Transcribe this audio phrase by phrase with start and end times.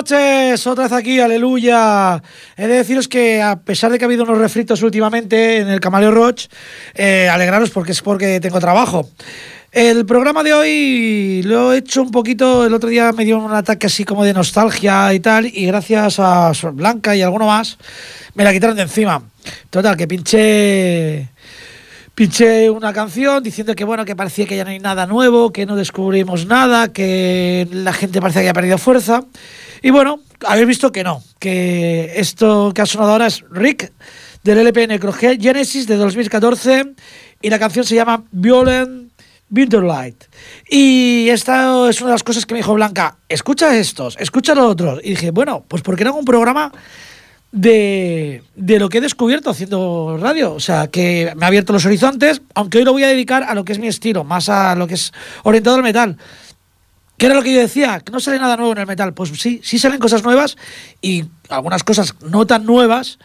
[0.00, 2.22] Noches, otra vez aquí, aleluya.
[2.56, 5.78] He de deciros que a pesar de que ha habido unos refritos últimamente en el
[5.78, 6.46] Camaleo Roach,
[6.94, 9.10] eh, alegraros porque es porque tengo trabajo.
[9.70, 13.52] El programa de hoy lo he hecho un poquito, el otro día me dio un
[13.52, 17.76] ataque así como de nostalgia y tal, y gracias a Sor Blanca y alguno más,
[18.32, 19.22] me la quitaron de encima.
[19.68, 21.28] Total, que pinché
[22.14, 25.66] pinché una canción diciendo que bueno, que parecía que ya no hay nada nuevo, que
[25.66, 29.24] no descubrimos nada, que la gente parece que ha perdido fuerza.
[29.82, 33.92] Y bueno, habéis visto que no, que esto que ha sonado ahora es Rick
[34.42, 36.94] del LP Necrogenesis de 2014
[37.42, 39.10] y la canción se llama Violent
[39.50, 40.24] Winterlight.
[40.68, 44.70] Y esta es una de las cosas que me dijo Blanca, escucha estos, escucha los
[44.70, 45.00] otros.
[45.02, 46.72] Y dije, bueno, pues ¿por qué no hago un programa
[47.52, 50.54] de, de, lo que he descubierto haciendo radio?
[50.54, 53.54] O sea, que me ha abierto los horizontes, aunque hoy lo voy a dedicar a
[53.54, 55.12] lo que es mi estilo, más a lo que es
[55.42, 56.16] orientado al metal.
[57.20, 58.00] ¿Qué era lo que yo decía?
[58.00, 59.12] Que no sale nada nuevo en el metal.
[59.12, 60.56] Pues sí, sí salen cosas nuevas
[61.02, 63.18] y algunas cosas no tan nuevas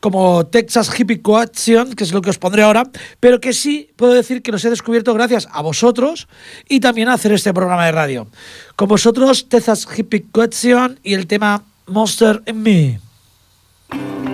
[0.00, 2.84] como Texas Hippie Coaction, que es lo que os pondré ahora,
[3.20, 6.28] pero que sí puedo decir que los he descubierto gracias a vosotros
[6.68, 8.28] y también a hacer este programa de radio.
[8.76, 13.03] Con vosotros, Texas Hippie Coaction y el tema Monster in Me.
[13.90, 14.33] Bueno,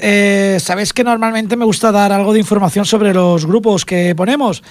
[0.00, 4.62] eh, sabéis que normalmente me gusta dar algo de información sobre los grupos que ponemos,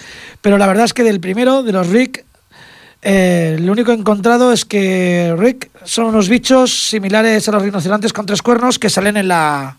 [0.41, 2.25] pero la verdad es que del primero, de los Rick,
[3.05, 8.25] Eh, lo único encontrado es que Rick son unos bichos similares a los rinocerontes con
[8.25, 9.77] tres cuernos que salen en la,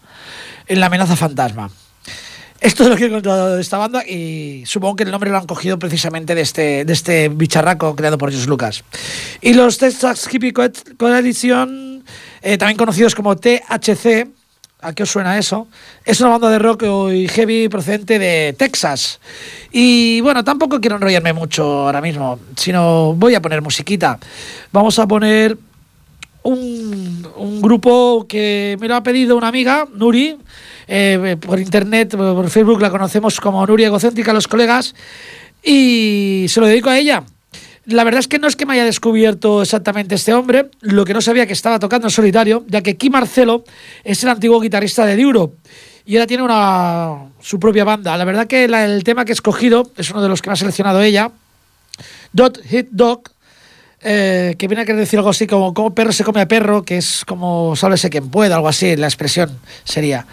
[0.67, 1.71] en la amenaza fantasma.
[2.61, 5.38] Esto es lo que he encontrado de esta banda y supongo que el nombre lo
[5.38, 8.85] han cogido precisamente de este, de este bicharraco creado por George Lucas.
[9.41, 12.05] Y los Texas Hippie Coalition,
[12.43, 14.29] eh, también conocidos como THC,
[14.85, 15.67] ¿A qué os suena eso?
[16.05, 19.19] Es una banda de rock y heavy procedente de Texas.
[19.73, 24.19] Y bueno, tampoco quiero enrollarme mucho ahora mismo, sino voy a poner musiquita.
[24.73, 25.57] Vamos a poner
[26.43, 30.37] un, grupo que me lo ha pedido una amiga, Nuri,
[30.87, 34.95] eh, por internet, por Facebook la conocemos como Nuri Egocéntrica, los colegas,
[35.62, 37.25] y se lo dedico a ella.
[37.87, 41.12] La verdad es que no es que me haya descubierto exactamente este hombre, lo que
[41.12, 43.64] no sabía que estaba tocando en solitario, ya que Kim Marcelo
[44.05, 45.53] es el antiguo guitarrista de Duro
[46.07, 48.17] y ahora tiene una, su propia banda.
[48.17, 50.57] La verdad que el tema que he escogido es uno de los que me ha
[50.57, 51.31] seleccionado ella,
[52.33, 53.31] Dot Hit Dog,
[54.03, 56.85] eh, que viene a querer decir algo así como como perro se come a perro,
[56.85, 60.26] que es como sálvese quien pueda, algo así, la expresión sería.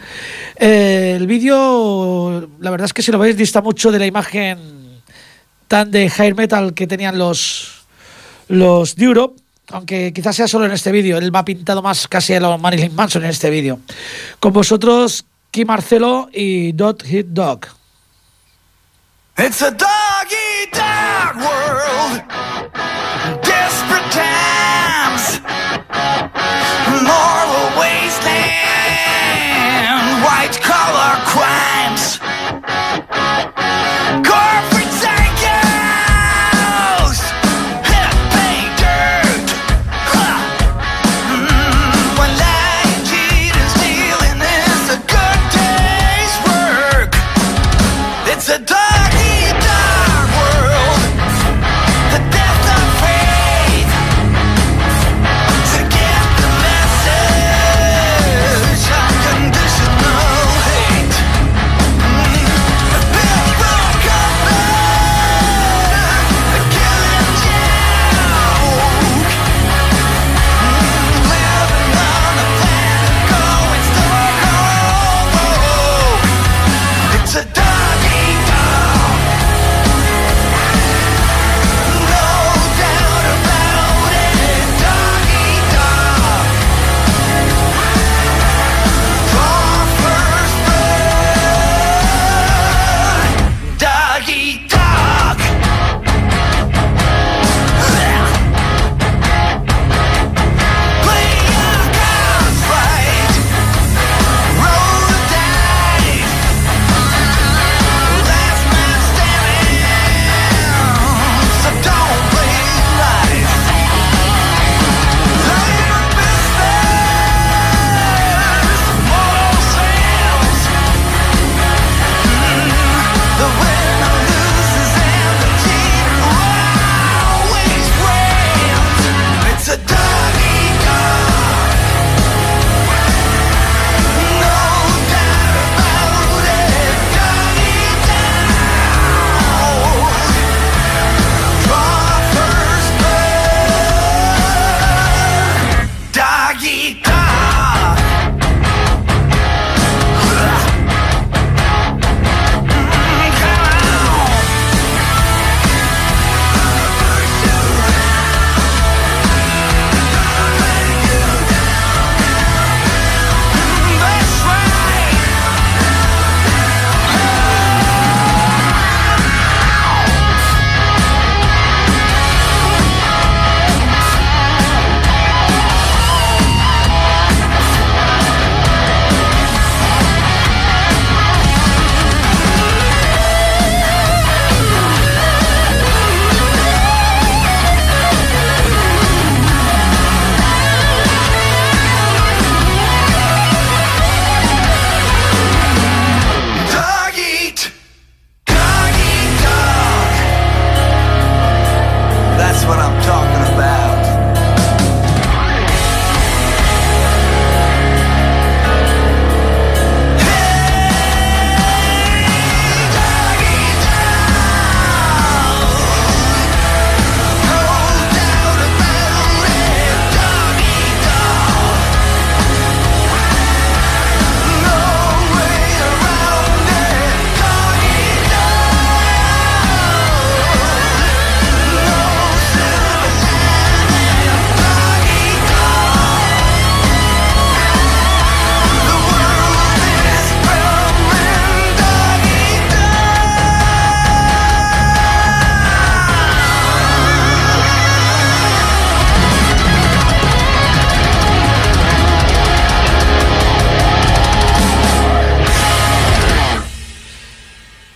[0.58, 4.81] Eh, el vídeo, la verdad es que si lo veis, dista mucho de la imagen
[5.72, 7.86] tan de hair metal que tenían los,
[8.50, 11.18] los Europe, aunque quizás sea solo en este vídeo.
[11.18, 13.80] Él va pintado más casi a lo Marilyn Manson en este vídeo.
[14.42, 17.68] Con vosotros, Kim Marcelo y Dot Hit Dog.
[19.38, 22.22] It's a dog eat dog world.
[23.42, 24.61] Desperate.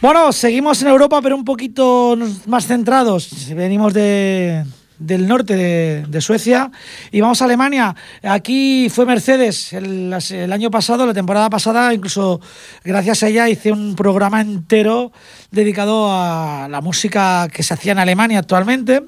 [0.05, 3.49] Bueno, seguimos en Europa, pero un poquito más centrados.
[3.55, 4.63] Venimos de,
[4.99, 5.55] del norte
[6.07, 6.69] de, Suecia
[7.11, 7.95] y vamos a Alemania.
[8.21, 10.13] Aquí fue Mercedes el,
[10.53, 12.39] año pasado, la temporada pasada, incluso
[12.83, 15.11] gracias a ella hice un programa entero
[15.49, 19.05] dedicado a la música que se hacía en Alemania actualmente.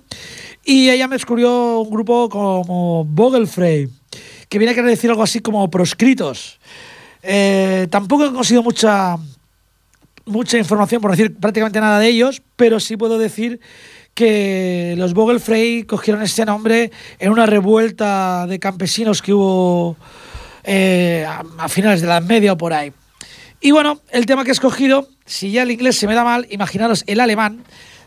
[0.66, 3.88] Y ella me descubrió un grupo como Vogelfrey,
[4.50, 6.60] que viene a querer decir algo así como proscritos.
[7.22, 9.18] Eh, tampoco he conseguido mucha,
[10.28, 13.60] mucha información, por decir prácticamente nada de ellos, pero sí puedo decir
[14.14, 19.96] que los Vogelfrey cogieron este nombre en una revuelta de campesinos que hubo
[20.64, 22.92] eh, a, finales de la media o por ahí.
[23.62, 26.48] Y bueno, el tema que he escogido, si ya el inglés se me da mal,
[26.50, 27.64] imaginaros el alemán,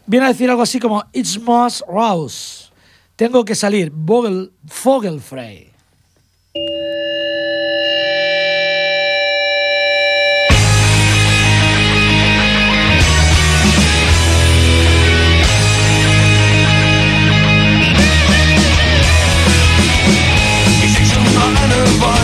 [0.06, 2.72] viene a decir algo así como It's must raus.
[3.16, 4.50] Tengo que salir, Vogel,
[4.84, 5.70] Vogelfrey.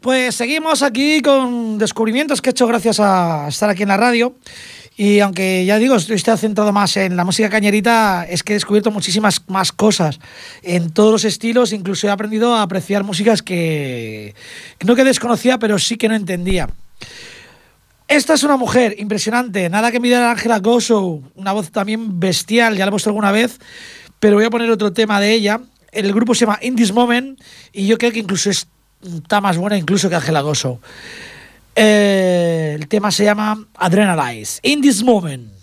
[0.00, 4.34] pues seguimos aquí con descubrimientos que he hecho gracias a estar aquí en la radio.
[4.96, 8.90] Y aunque ya digo, estoy centrado más en la música cañerita, es que he descubierto
[8.90, 10.18] muchísimas más cosas
[10.62, 11.72] en todos los estilos.
[11.72, 14.34] Incluso he aprendido a apreciar músicas que,
[14.84, 16.68] no que desconocía, pero sí que no entendía.
[18.08, 22.76] Esta es una mujer impresionante, nada que mirar a Ángela Gosso, una voz también bestial,
[22.76, 23.60] ya la he puesto alguna vez,
[24.18, 25.60] pero voy a poner otro tema de ella.
[25.92, 27.40] El grupo se llama In This Moment
[27.72, 28.66] y yo creo que incluso es
[29.02, 30.80] está más buena incluso que Ángela Goso.
[31.74, 34.60] Eh, el tema se llama Adrenalize.
[34.62, 35.59] In this moment.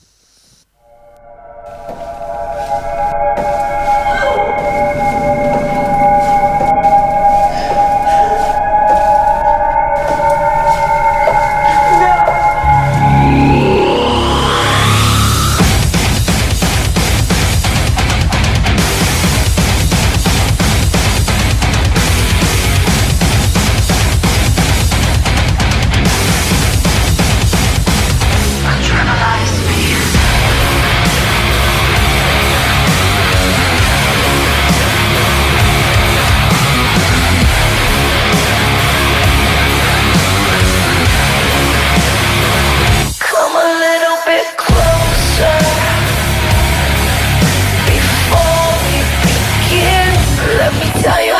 [51.07, 51.36] tell you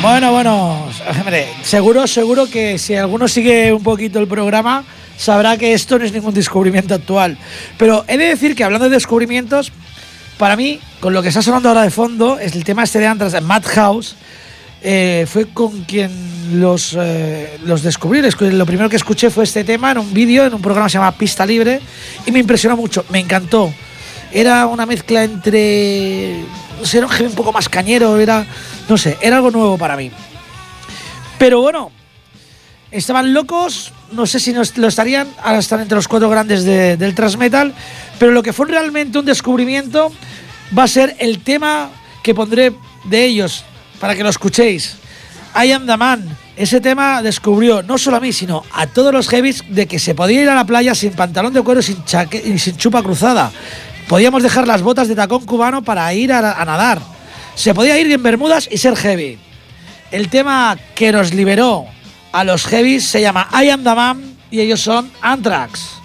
[0.00, 0.88] Bueno, bueno,
[1.62, 4.84] seguro, seguro que si alguno sigue un poquito el programa,
[5.16, 7.36] sabrá que esto no es ningún descubrimiento actual.
[7.76, 9.72] Pero he de decir que hablando de descubrimientos,
[10.38, 13.08] para mí, con lo que está sonando ahora de fondo, es el tema este de
[13.08, 14.14] Andras de Madhouse.
[14.82, 18.22] Eh, fue con quien los, eh, los descubrí.
[18.22, 20.98] Lo primero que escuché fue este tema en un vídeo, en un programa que se
[20.98, 21.80] llama Pista Libre,
[22.24, 23.74] y me impresionó mucho, me encantó.
[24.32, 26.44] Era una mezcla entre.
[26.78, 28.46] No sé, era un un poco más cañero, era.
[28.88, 30.10] No sé, era algo nuevo para mí.
[31.38, 31.92] Pero bueno,
[32.90, 37.14] estaban locos, no sé si nos, lo estarían, ahora están entre los cuatro grandes del
[37.14, 37.74] transmetal,
[38.18, 40.12] pero lo que fue realmente un descubrimiento
[40.76, 41.90] va a ser el tema
[42.22, 43.64] que pondré de ellos
[44.00, 44.96] para que lo escuchéis.
[45.54, 46.36] I am the man.
[46.56, 50.14] Ese tema descubrió no solo a mí, sino a todos los heavies de que se
[50.14, 53.52] podía ir a la playa sin pantalón de cuero y sin chupa cruzada.
[54.08, 56.98] Podíamos dejar las botas de tacón cubano para ir a, nadar.
[57.54, 59.38] Se podía ir en Bermudas y ser heavy.
[60.10, 61.84] El tema que nos liberó
[62.32, 65.97] a los heavies se llama I Am the Man y ellos son Anthrax.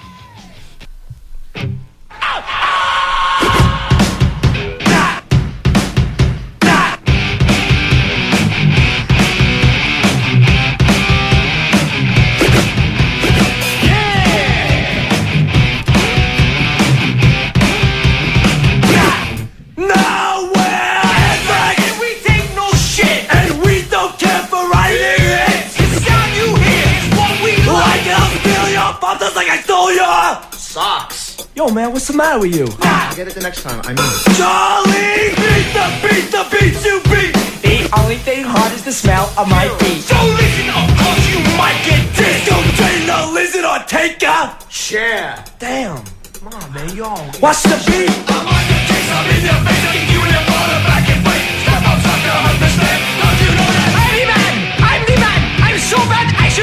[32.13, 32.67] The matter with you?
[32.81, 33.81] I'll get it the next time.
[33.83, 34.13] I mean.
[34.37, 35.33] Charlie!
[35.33, 37.33] Beat the beat the beat you beat!
[37.65, 40.05] The only thing hot is the smell of my feet.
[40.05, 42.45] So listen, of course you might get dissed.
[42.45, 45.43] Don't train the lizard or take a Share.
[45.57, 46.05] Damn.
[46.37, 47.25] Come on, man, you all.
[47.41, 48.13] What's the beat?
[48.29, 51.21] I'm on your case, I'm in your face, I you in your bottom back and
[51.25, 51.45] wait.
[51.65, 52.99] Step up, sucker, understand?
[53.21, 53.89] Don't you know that?
[53.97, 54.53] I'm the man!
[54.85, 55.41] I'm the man!
[55.65, 56.62] I'm so bad I should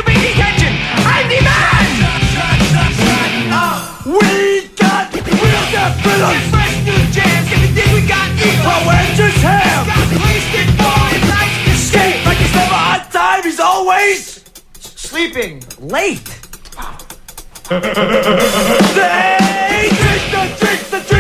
[13.61, 14.45] always
[14.79, 15.63] Sleeping.
[15.81, 16.19] late.
[17.71, 17.79] they
[20.01, 21.20] drink the drinks, the drinks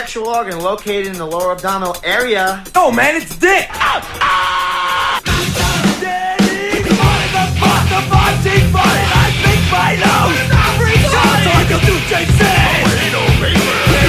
[0.00, 2.64] Sexual organ located in the lower abdominal area.
[2.74, 3.68] No, man, it's dick.
[3.68, 4.00] Daddy,
[6.88, 9.04] money, the fuck, the fighting body.
[9.12, 10.40] I think my nose.
[11.04, 12.48] So I can do Jason.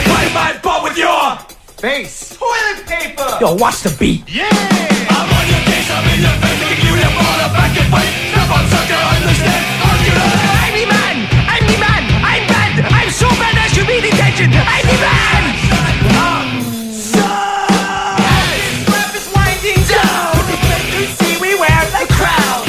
[0.08, 1.38] Play my butt with your.
[1.76, 2.38] Face.
[2.40, 3.38] Toilet paper!
[3.42, 4.24] Yo, watch the beat.
[4.30, 4.48] Yeah!
[4.48, 7.92] I'm on your case, I'm in your face, kick you in your bottom back and
[7.92, 8.32] wait.
[8.32, 9.71] Step on, sucker, understand?
[14.36, 14.54] Should!
[14.54, 15.44] I'm the man!
[16.92, 20.40] This rap is winding down!
[21.00, 22.64] You see we wear the crown!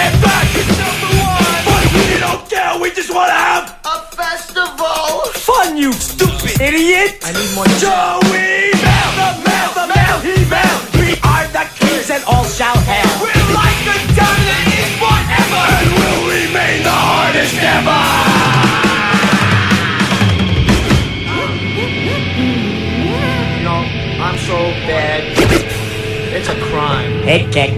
[0.00, 1.62] And back is Number one!
[1.68, 5.30] But we don't care, we just wanna have A festival.
[5.34, 7.18] fun, you stupid idiot!
[7.22, 7.66] I need more.
[7.78, 8.63] Joey
[27.26, 27.72] Head kick.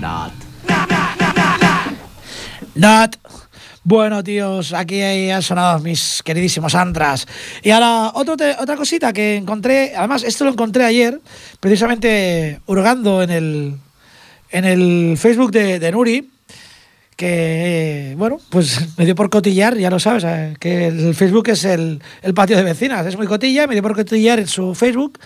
[0.00, 0.32] Not.
[2.74, 3.16] Not.
[3.84, 7.26] Bueno, tíos, aquí han sonado mis queridísimos antras.
[7.62, 11.20] Y ahora, otro te- otra cosita que encontré, además, esto lo encontré ayer,
[11.60, 13.74] precisamente hurgando en el,
[14.50, 16.30] en el Facebook de, de Nuri,
[17.22, 21.64] que, bueno, pues me dio por cotillar, ya lo sabes, eh, que el Facebook es
[21.64, 25.20] el, el patio de vecinas, es muy cotilla, me dio por cotillar en su Facebook.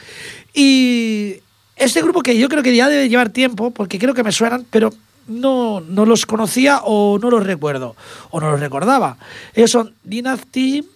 [0.53, 1.37] Y
[1.75, 4.67] este grupo que yo creo que ya debe llevar tiempo, porque creo que me suenan,
[4.69, 4.93] pero
[5.27, 7.97] no, no los conocía o no los recuerdo,
[8.29, 9.17] o no los recordaba.
[9.55, 10.87] Ellos son Dynasty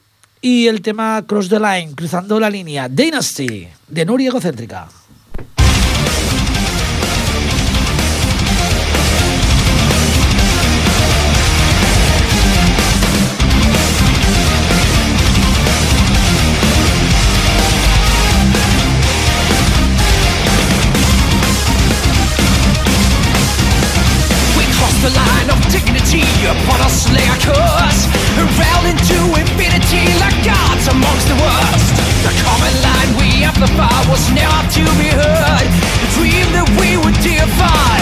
[0.43, 2.91] y el tema Cross the Line, cruzando la línea.
[2.91, 4.87] Dynasty, de Nuri Egocéntrica.
[33.61, 35.69] We amplify was never to be heard.
[36.01, 38.00] The dream that we would deify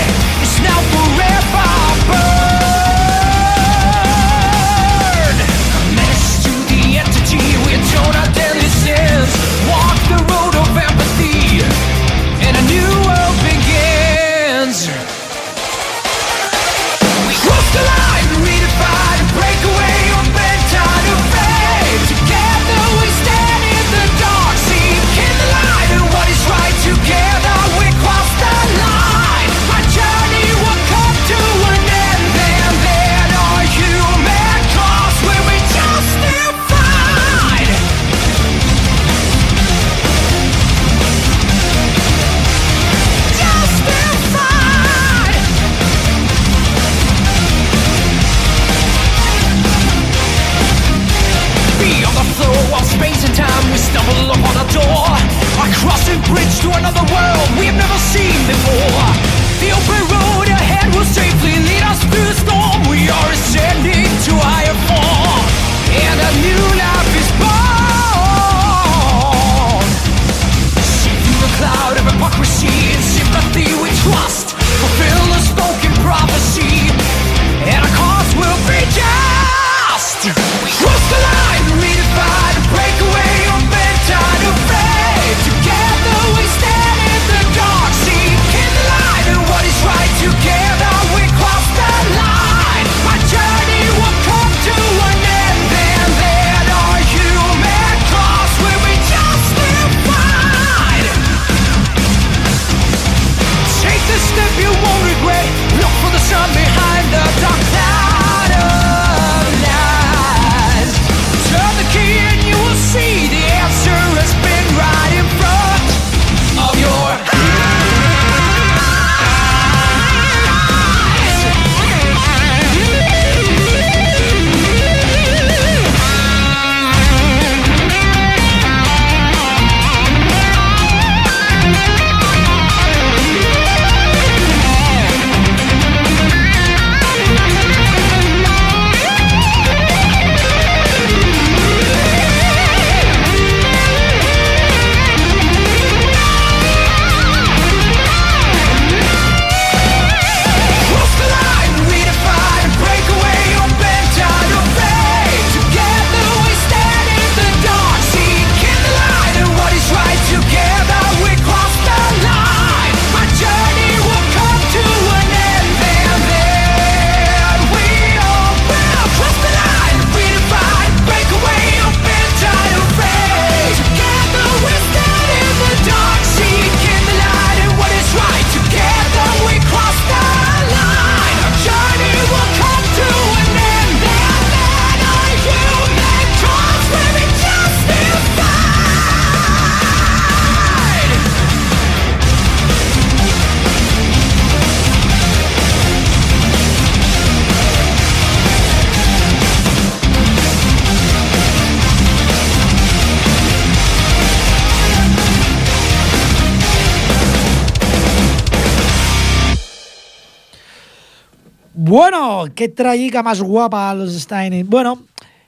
[212.55, 214.68] Qué trayica más guapa los Stein.
[214.68, 215.03] Bueno,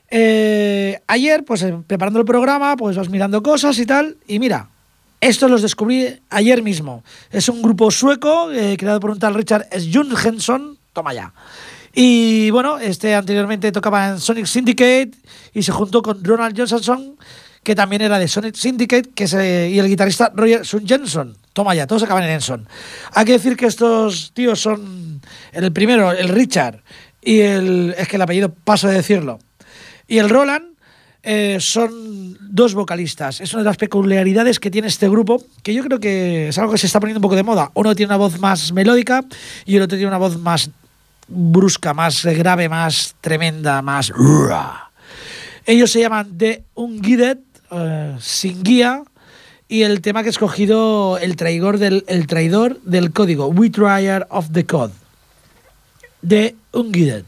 [0.09, 4.69] eh, ayer, pues eh, preparando el programa, pues vas mirando cosas y tal, y mira,
[5.21, 7.03] estos los descubrí ayer mismo.
[7.31, 11.33] Es un grupo sueco eh, creado por un tal Richard Jürgensen, toma ya.
[11.93, 15.11] Y bueno, este anteriormente tocaba en Sonic Syndicate
[15.53, 17.15] y se juntó con Ronald Johnson,
[17.63, 21.35] que también era de Sonic Syndicate, que y el guitarrista Roger Sun.
[21.53, 22.67] Toma ya, todos acaban en Enson.
[23.13, 26.81] Hay que decir que estos tíos son el primero, el Richard,
[27.21, 27.93] y el.
[27.97, 29.39] Es que el apellido paso de decirlo.
[30.07, 30.71] Y el Roland
[31.23, 33.41] eh, son dos vocalistas.
[33.41, 36.71] Es una de las peculiaridades que tiene este grupo, que yo creo que es algo
[36.71, 37.71] que se está poniendo un poco de moda.
[37.75, 39.23] Uno tiene una voz más melódica
[39.65, 40.71] y el otro tiene una voz más
[41.27, 44.11] brusca, más grave, más tremenda, más...
[45.65, 47.37] Ellos se llaman The Unguided,
[47.71, 49.03] eh, sin guía,
[49.71, 54.27] y el tema que he escogido, el traidor del, el traidor del código, We Trier
[54.29, 54.91] of the Code,
[56.27, 57.23] The Unguided.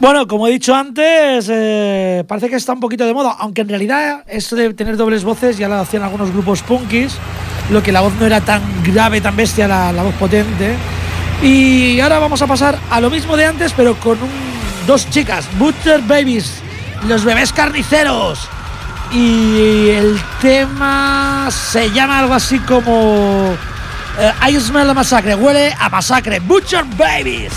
[0.00, 3.68] Bueno, como he dicho antes, eh, parece que está un poquito de moda, aunque en
[3.68, 7.18] realidad esto de tener dobles voces ya lo hacían algunos grupos punkis,
[7.68, 10.74] lo que la voz no era tan grave, tan bestia, la, voz potente.
[11.42, 14.16] Y ahora vamos a pasar a lo mismo de antes, pero con
[14.86, 16.62] dos chicas, Butcher Babies,
[17.06, 18.48] los bebés carniceros.
[19.12, 23.54] Y el tema se llama algo así como
[24.18, 27.52] eh, I smell a masacre, huele a masacre, Butcher Babies.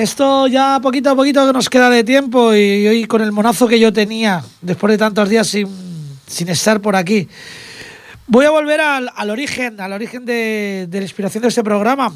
[0.00, 3.66] Esto ya poquito a poquito que nos queda de tiempo y hoy con el monazo
[3.68, 5.68] que yo tenía después de tantos días sin,
[6.26, 7.28] sin estar por aquí.
[8.26, 12.12] Voy a volver al, al origen, al origen de, de la inspiración de este programa,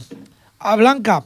[0.58, 1.24] a Blanca.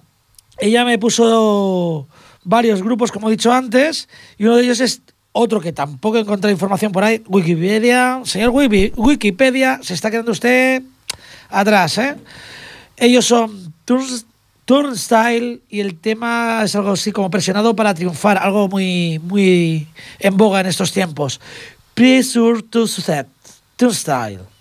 [0.58, 2.08] Ella me puso
[2.44, 5.02] varios grupos, como he dicho antes, y uno de ellos es
[5.32, 8.20] otro que tampoco he encontrado información por ahí, Wikipedia.
[8.24, 10.82] Señor Wiki- Wikipedia, se está quedando usted
[11.50, 12.16] atrás, ¿eh?
[12.96, 13.72] Ellos son
[14.68, 19.86] Turnstile y el tema es algo así como presionado para triunfar, algo muy, muy
[20.18, 21.40] en boga en estos tiempos.
[21.94, 23.24] Pressure to Success,
[23.76, 24.57] Turnstile.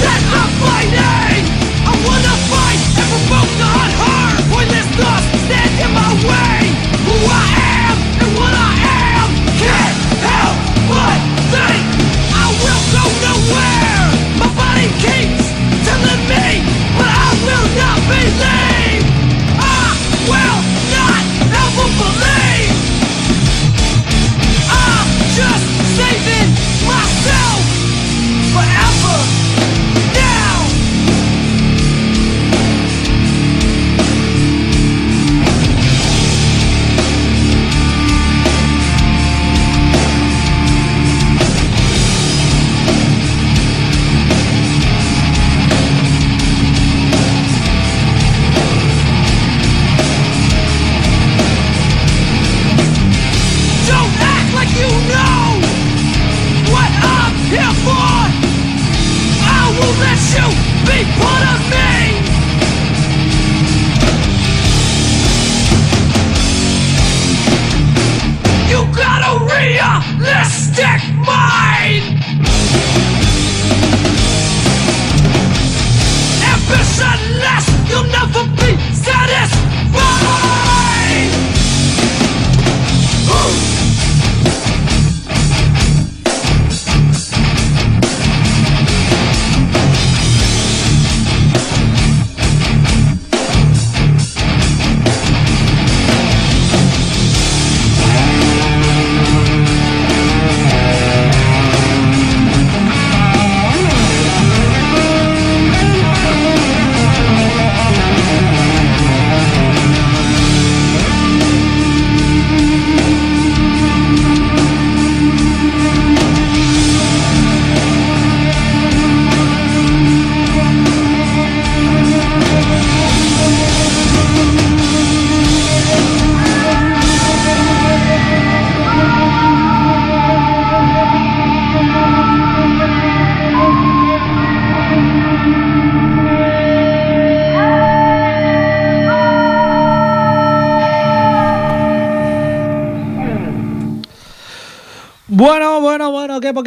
[0.00, 1.44] That I'm fighting!
[1.86, 2.27] I wanna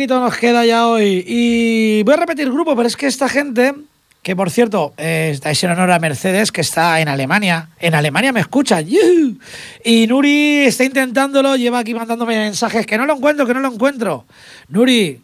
[0.08, 1.24] nos queda ya hoy.
[1.28, 3.74] Y voy a repetir grupo, pero es que esta gente,
[4.22, 7.70] que por cierto, eh, es en honor a Mercedes, que está en Alemania.
[7.80, 8.86] En Alemania me escuchan.
[8.88, 9.38] ¡yujú!
[9.84, 13.72] Y Nuri está intentándolo, lleva aquí mandándome mensajes, que no lo encuentro, que no lo
[13.74, 14.26] encuentro.
[14.70, 15.22] Nuri,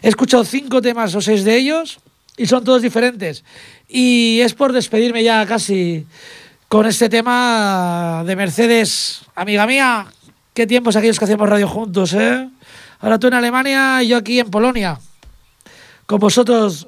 [0.03, 1.99] he escuchado cinco temas o seis de ellos
[2.37, 3.45] y son todos diferentes.
[3.89, 6.07] Y es por despedirme ya casi
[6.69, 10.07] con este tema de Mercedes, amiga mía.
[10.55, 12.49] Qué tiempos aquellos que hacíamos radio juntos, ¿eh?
[13.01, 14.99] Ahora tú en Alemania y yo aquí en Polonia.
[16.07, 16.87] Con vosotros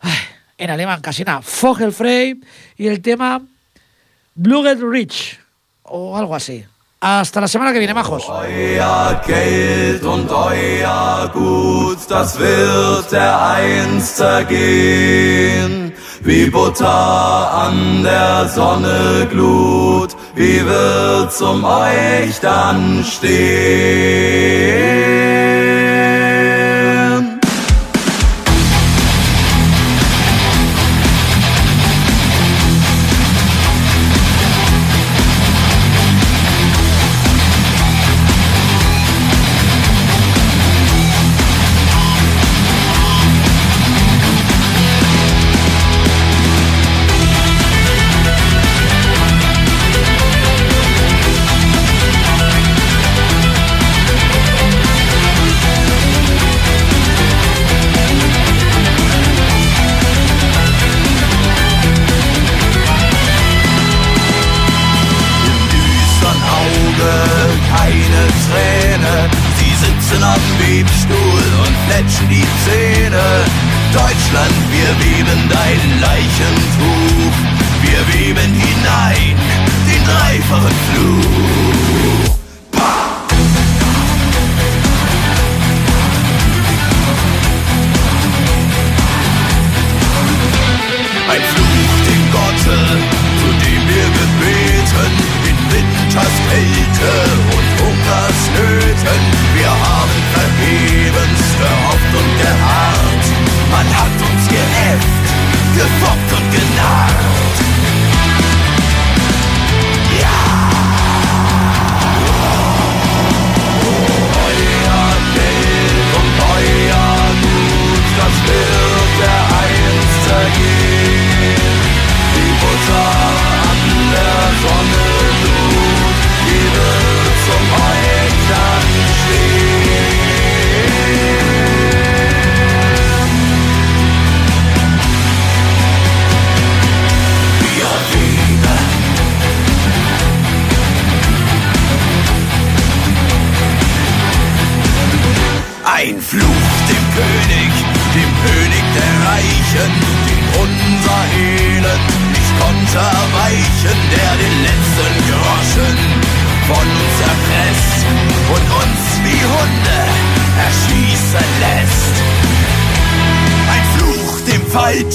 [0.00, 0.18] ay,
[0.60, 1.40] en alemán, casi nada.
[1.60, 2.40] Vogelfrei
[2.76, 3.40] y el tema
[4.34, 5.38] Bluegel Rich
[5.82, 6.64] o algo así.
[7.00, 8.28] Hasta la semana que viene, majos.
[8.28, 15.94] Euer Geld und euer Gut, das wird dereinst zergehen.
[16.22, 24.60] Wie Butter an der Sonne glut, wie wird's um euch dann stehen?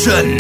[0.06, 0.34] 전